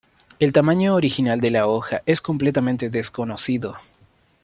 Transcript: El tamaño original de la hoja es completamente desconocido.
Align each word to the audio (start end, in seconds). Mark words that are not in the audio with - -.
El 0.39 0.51
tamaño 0.51 0.95
original 0.95 1.39
de 1.39 1.51
la 1.51 1.67
hoja 1.67 2.01
es 2.07 2.21
completamente 2.23 2.89
desconocido. 2.89 3.75